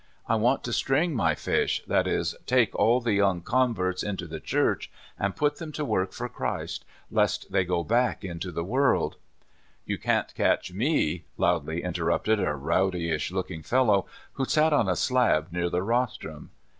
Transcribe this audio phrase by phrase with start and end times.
[0.27, 4.39] I want to string my fish— that is, take all the young converts into the
[4.39, 4.89] Church,
[5.19, 9.17] and put them to work for Christ, lest they go back into the world"—
[9.85, 14.95] "You can't catch me I" loudly interrupted a rowdyish looking fellow who sat on a
[14.95, 16.49] slab near the rostrum.